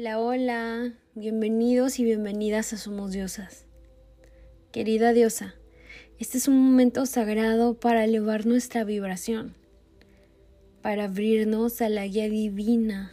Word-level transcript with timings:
Hola, 0.00 0.20
hola, 0.20 0.94
bienvenidos 1.16 1.98
y 1.98 2.04
bienvenidas 2.04 2.72
a 2.72 2.76
Somos 2.76 3.10
Diosas. 3.10 3.66
Querida 4.70 5.12
diosa, 5.12 5.56
este 6.20 6.38
es 6.38 6.46
un 6.46 6.56
momento 6.56 7.04
sagrado 7.04 7.80
para 7.80 8.04
elevar 8.04 8.46
nuestra 8.46 8.84
vibración, 8.84 9.56
para 10.82 11.06
abrirnos 11.06 11.82
a 11.82 11.88
la 11.88 12.06
guía 12.06 12.28
divina 12.28 13.10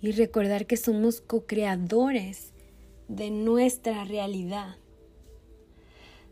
y 0.00 0.10
recordar 0.10 0.66
que 0.66 0.76
somos 0.76 1.20
co-creadores 1.20 2.52
de 3.06 3.30
nuestra 3.30 4.02
realidad. 4.02 4.78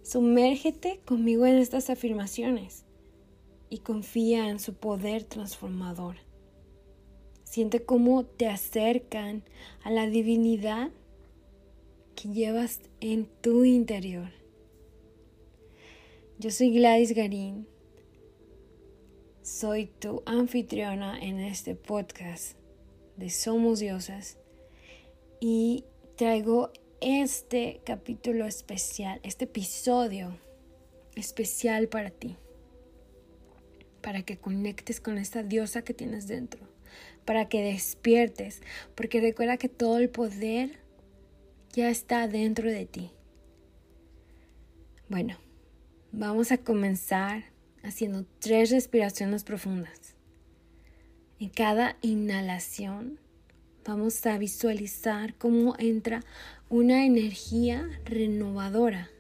Sumérgete 0.02 1.02
conmigo 1.04 1.46
en 1.46 1.54
estas 1.54 1.88
afirmaciones 1.88 2.84
y 3.68 3.78
confía 3.78 4.48
en 4.48 4.58
su 4.58 4.74
poder 4.74 5.22
transformador. 5.22 6.16
Siente 7.50 7.82
cómo 7.82 8.24
te 8.24 8.46
acercan 8.46 9.42
a 9.82 9.90
la 9.90 10.06
divinidad 10.06 10.92
que 12.14 12.28
llevas 12.28 12.78
en 13.00 13.26
tu 13.40 13.64
interior. 13.64 14.30
Yo 16.38 16.52
soy 16.52 16.72
Gladys 16.72 17.12
Garín. 17.12 17.66
Soy 19.42 19.86
tu 19.86 20.22
anfitriona 20.26 21.18
en 21.18 21.40
este 21.40 21.74
podcast 21.74 22.56
de 23.16 23.30
Somos 23.30 23.80
Diosas 23.80 24.38
y 25.40 25.86
traigo 26.14 26.70
este 27.00 27.80
capítulo 27.84 28.46
especial, 28.46 29.18
este 29.24 29.46
episodio 29.46 30.38
especial 31.16 31.88
para 31.88 32.10
ti, 32.10 32.36
para 34.02 34.22
que 34.22 34.38
conectes 34.38 35.00
con 35.00 35.18
esta 35.18 35.42
diosa 35.42 35.82
que 35.82 35.94
tienes 35.94 36.28
dentro 36.28 36.70
para 37.24 37.48
que 37.48 37.62
despiertes, 37.62 38.62
porque 38.94 39.20
recuerda 39.20 39.56
que 39.56 39.68
todo 39.68 39.98
el 39.98 40.10
poder 40.10 40.78
ya 41.72 41.90
está 41.90 42.26
dentro 42.28 42.70
de 42.70 42.86
ti. 42.86 43.10
Bueno, 45.08 45.38
vamos 46.12 46.52
a 46.52 46.58
comenzar 46.58 47.44
haciendo 47.82 48.24
tres 48.38 48.70
respiraciones 48.70 49.44
profundas. 49.44 50.14
En 51.38 51.48
cada 51.48 51.96
inhalación 52.02 53.18
vamos 53.84 54.24
a 54.26 54.36
visualizar 54.38 55.34
cómo 55.34 55.74
entra 55.78 56.22
una 56.68 57.06
energía 57.06 57.88
renovadora 58.04 59.10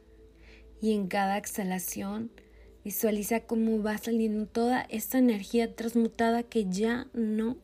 y 0.80 0.92
en 0.94 1.08
cada 1.08 1.38
exhalación 1.38 2.30
visualiza 2.84 3.40
cómo 3.40 3.82
va 3.82 3.98
saliendo 3.98 4.46
toda 4.46 4.82
esta 4.90 5.18
energía 5.18 5.74
transmutada 5.74 6.42
que 6.42 6.66
ya 6.70 7.08
no 7.12 7.56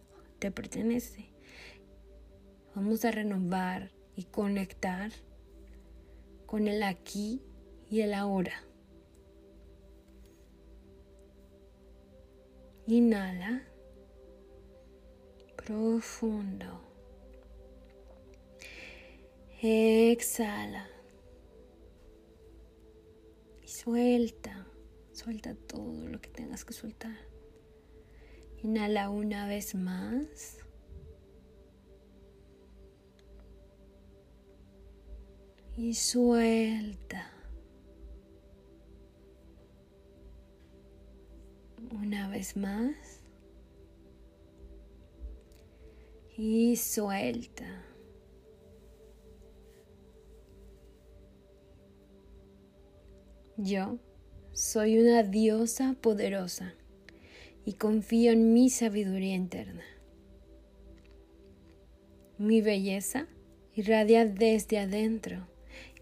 te 0.46 0.52
pertenece. 0.52 1.28
Vamos 2.76 3.04
a 3.04 3.10
renovar 3.10 3.90
y 4.14 4.26
conectar 4.26 5.10
con 6.46 6.68
el 6.68 6.84
aquí 6.84 7.42
y 7.90 8.02
el 8.02 8.14
ahora. 8.14 8.62
Inhala. 12.86 13.64
Profundo. 15.56 16.80
Exhala. 19.60 20.88
Y 23.64 23.66
suelta. 23.66 24.64
Suelta 25.10 25.56
todo 25.56 26.06
lo 26.06 26.20
que 26.20 26.28
tengas 26.28 26.64
que 26.64 26.72
soltar. 26.72 27.35
Inhala 28.62 29.10
una 29.10 29.46
vez 29.46 29.74
más. 29.74 30.58
Y 35.76 35.94
suelta. 35.94 37.30
Una 41.92 42.28
vez 42.28 42.56
más. 42.56 43.22
Y 46.36 46.76
suelta. 46.76 47.84
Yo 53.58 53.98
soy 54.52 54.98
una 54.98 55.22
diosa 55.22 55.94
poderosa 56.00 56.74
y 57.66 57.74
confío 57.74 58.32
en 58.32 58.54
mi 58.54 58.70
sabiduría 58.70 59.34
interna. 59.34 59.82
Mi 62.38 62.62
belleza 62.62 63.26
irradia 63.74 64.24
desde 64.24 64.78
adentro 64.78 65.48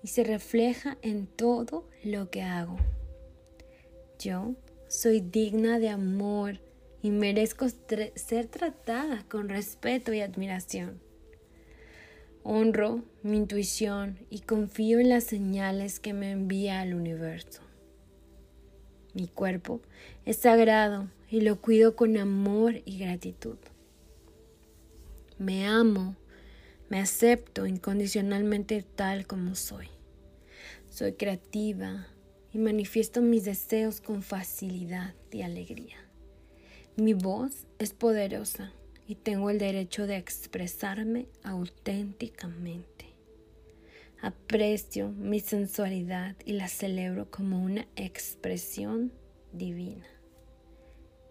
y 0.03 0.09
se 0.09 0.23
refleja 0.25 0.99
en 1.01 1.27
todo 1.27 1.89
lo 2.05 2.31
que 2.31 2.43
hago. 2.43 2.77
Yo 4.19 4.55
soy 4.89 5.21
digna 5.21 5.79
de 5.79 5.89
amor 5.89 6.61
y 7.03 7.11
merezco 7.11 7.67
ser 7.69 8.47
tratada 8.47 9.25
con 9.29 9.49
respeto 9.49 10.13
y 10.13 10.21
admiración. 10.21 11.01
Honro 12.43 13.05
mi 13.23 13.39
intuición 13.39 14.19
y 14.29 14.41
confío 14.41 15.01
en 15.01 15.09
las 15.09 15.25
señales 15.25 15.99
que 15.99 16.13
me 16.13 16.31
envía 16.31 16.83
el 16.83 16.95
universo. 16.95 17.63
Mi 19.15 19.29
cuerpo 19.29 19.81
es 20.27 20.37
sagrado 20.37 21.09
y 21.35 21.41
lo 21.41 21.61
cuido 21.61 21.97
con 21.97 22.17
amor 22.17 22.81
y 22.85 22.97
gratitud. 22.97 23.57
Me 25.37 25.67
amo, 25.67 26.15
me 26.89 27.01
acepto 27.01 27.67
incondicionalmente 27.67 28.85
tal 28.95 29.27
como 29.27 29.57
soy. 29.57 29.89
Soy 30.89 31.15
creativa 31.15 32.07
y 32.53 32.59
manifiesto 32.59 33.21
mis 33.21 33.45
deseos 33.45 34.01
con 34.01 34.23
facilidad 34.23 35.17
y 35.33 35.43
alegría. 35.43 35.97
Mi 36.95 37.15
voz 37.15 37.67
es 37.81 37.95
poderosa 37.95 38.73
y 39.09 39.17
tengo 39.17 39.51
el 39.51 39.59
derecho 39.59 40.07
de 40.07 40.19
expresarme 40.19 41.27
auténticamente. 41.43 43.07
Aprecio 44.23 45.09
mi 45.09 45.41
sensualidad 45.41 46.37
y 46.45 46.53
la 46.53 46.69
celebro 46.69 47.29
como 47.29 47.61
una 47.61 47.89
expresión 47.97 49.11
divina. 49.53 50.07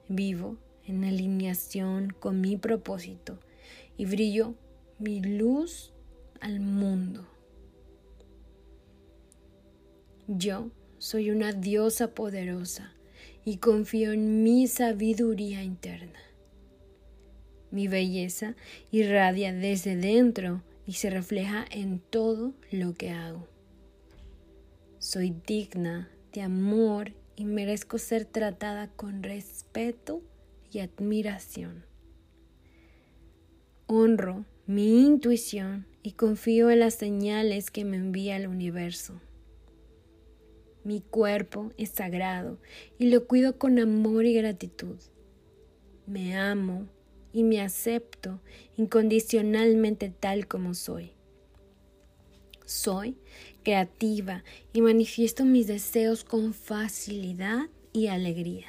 Vivo 0.08 0.58
en 0.86 1.04
alineación 1.04 2.14
con 2.20 2.42
mi 2.42 2.58
propósito 2.58 3.40
y 3.98 4.06
brillo 4.06 4.56
mi 5.00 5.22
luz 5.22 5.94
al 6.42 6.60
mundo. 6.60 7.28
Yo 10.28 10.72
soy 10.98 11.32
una 11.32 11.52
diosa 11.52 12.14
poderosa 12.14 12.94
y 13.46 13.58
confío 13.58 14.12
en 14.12 14.44
mi 14.44 14.68
sabiduría 14.68 15.64
interna. 15.64 16.20
Mi 17.72 17.88
belleza 17.88 18.56
irradia 18.92 19.54
desde 19.54 19.96
dentro 19.96 20.64
y 20.86 20.94
se 20.94 21.10
refleja 21.10 21.66
en 21.72 22.00
todo 22.00 22.54
lo 22.72 22.94
que 22.94 23.10
hago. 23.10 23.48
Soy 25.00 25.36
digna 25.46 26.10
de 26.32 26.42
amor 26.42 27.14
y 27.36 27.46
merezco 27.46 27.98
ser 27.98 28.26
tratada 28.26 28.90
con 28.90 29.24
respeto 29.24 30.22
y 30.72 30.80
admiración. 30.80 31.86
Honro 33.88 34.46
mi 34.66 35.06
intuición 35.06 35.88
y 36.04 36.14
confío 36.14 36.70
en 36.70 36.80
las 36.80 36.96
señales 36.96 37.72
que 37.72 37.86
me 37.86 37.98
envía 37.98 38.38
el 38.38 38.48
universo. 38.48 39.20
Mi 40.84 41.02
cuerpo 41.02 41.72
es 41.78 41.90
sagrado 41.90 42.60
y 42.98 43.10
lo 43.10 43.26
cuido 43.26 43.58
con 43.58 43.80
amor 43.80 44.26
y 44.26 44.34
gratitud. 44.34 45.00
Me 46.06 46.38
amo 46.38 46.88
y 47.32 47.44
me 47.44 47.62
acepto 47.62 48.42
incondicionalmente 48.76 50.10
tal 50.10 50.48
como 50.48 50.74
soy. 50.74 51.13
Soy 52.74 53.16
creativa 53.62 54.44
y 54.74 54.82
manifiesto 54.82 55.46
mis 55.46 55.68
deseos 55.68 56.24
con 56.24 56.56
facilidad 56.56 57.70
y 57.94 58.08
alegría. 58.08 58.66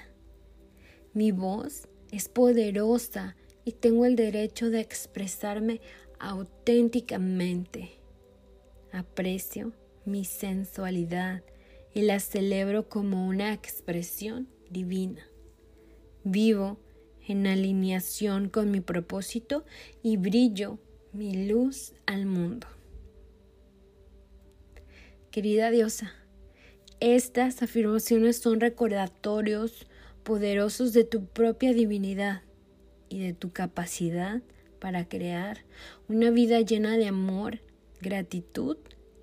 Mi 1.14 1.32
voz 1.32 1.88
es 2.12 2.28
poderosa 2.28 3.34
y 3.64 3.72
tengo 3.72 4.04
el 4.04 4.14
derecho 4.14 4.68
de 4.68 4.80
expresarme 4.80 5.80
auténticamente. 6.18 7.92
Aprecio 8.92 9.72
mi 10.04 10.26
sensualidad 10.26 11.42
y 11.94 12.02
la 12.02 12.20
celebro 12.20 12.90
como 12.90 13.26
una 13.26 13.54
expresión 13.54 14.48
divina. 14.68 15.26
Vivo 16.24 16.78
en 17.26 17.46
alineación 17.46 18.50
con 18.50 18.70
mi 18.70 18.82
propósito 18.82 19.64
y 20.02 20.18
brillo 20.18 20.78
mi 21.14 21.46
luz 21.48 21.94
al 22.04 22.26
mundo. 22.26 22.66
Querida 25.34 25.72
diosa, 25.72 26.12
estas 27.00 27.60
afirmaciones 27.60 28.36
son 28.36 28.60
recordatorios 28.60 29.84
poderosos 30.22 30.92
de 30.92 31.02
tu 31.02 31.26
propia 31.26 31.72
divinidad 31.72 32.42
y 33.08 33.18
de 33.18 33.32
tu 33.32 33.50
capacidad 33.50 34.42
para 34.78 35.08
crear 35.08 35.64
una 36.06 36.30
vida 36.30 36.60
llena 36.60 36.96
de 36.96 37.08
amor, 37.08 37.58
gratitud 38.00 38.76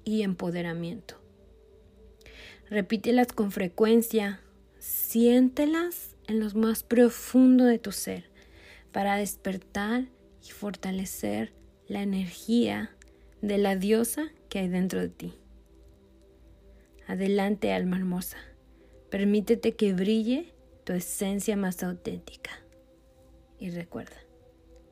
y 0.03 0.23
empoderamiento. 0.23 1.15
Repítelas 2.69 3.27
con 3.27 3.53
frecuencia, 3.53 4.41
siéntelas 4.79 6.17
en 6.27 6.41
lo 6.41 6.49
más 6.55 6.83
profundo 6.83 7.63
de 7.63 7.79
tu 7.79 7.93
ser 7.93 8.25
para 8.91 9.15
despertar 9.15 10.09
y 10.45 10.51
fortalecer 10.51 11.53
la 11.87 12.01
energía 12.01 12.93
de 13.41 13.57
la 13.57 13.77
diosa 13.77 14.25
que 14.49 14.59
hay 14.59 14.67
dentro 14.67 14.99
de 14.99 15.07
ti. 15.07 15.33
Adelante, 17.11 17.73
alma 17.73 17.97
hermosa. 17.97 18.37
Permítete 19.09 19.75
que 19.75 19.91
brille 19.91 20.53
tu 20.85 20.93
esencia 20.93 21.57
más 21.57 21.83
auténtica. 21.83 22.51
Y 23.59 23.69
recuerda, 23.69 24.15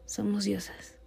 somos 0.05 0.43
diosas. 0.43 0.98